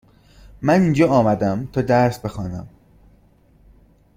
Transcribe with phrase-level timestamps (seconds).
[0.61, 2.67] من اینجا آمدم تا درس بخوانم.